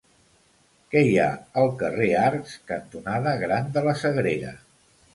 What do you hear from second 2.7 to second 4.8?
cantonada Gran de la Sagrera?